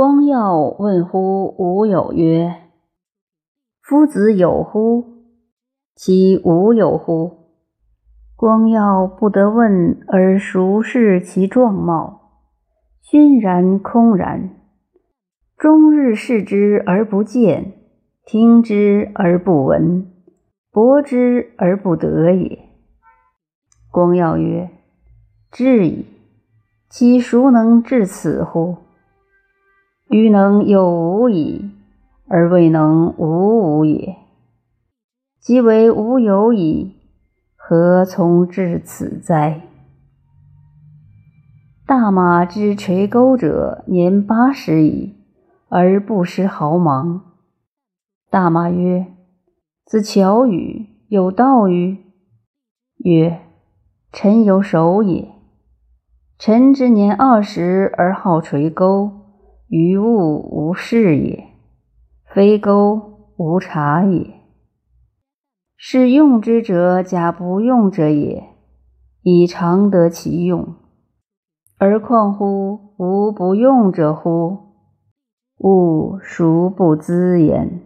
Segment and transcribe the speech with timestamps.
[0.00, 2.54] 光耀问乎吾有曰
[3.84, 5.04] ：“夫子有乎？
[5.94, 7.50] 其无有乎？”
[8.34, 12.30] 光耀不得问而熟视其状貌，
[13.02, 14.56] 熏然空然，
[15.58, 17.74] 终日视之而不见，
[18.24, 20.10] 听之而不闻，
[20.72, 22.58] 博之而不得也。
[23.90, 24.70] 光耀曰
[25.52, 26.06] ：“至矣。
[26.88, 28.78] 其孰能至此乎？”
[30.10, 31.70] 余能有无矣，
[32.26, 34.16] 而未能无无也。
[35.38, 36.96] 即为无有矣，
[37.54, 39.60] 何从至此哉？
[41.86, 45.14] 大马之垂钩者，年八十矣，
[45.68, 47.20] 而不失毫芒。
[48.28, 49.06] 大马曰
[49.86, 50.88] ：“子巧与？
[51.06, 51.98] 有道与？”
[52.98, 53.42] 曰
[54.10, 55.28] ：“臣有守也。
[56.36, 59.12] 臣之年二十而好垂钩。”
[59.70, 61.44] 于物无事也，
[62.34, 64.40] 非钩无察也。
[65.76, 68.48] 是用之者假不用者也，
[69.22, 70.74] 以常得其用。
[71.78, 74.58] 而况乎无不用者乎？
[75.58, 77.80] 物孰不知焉？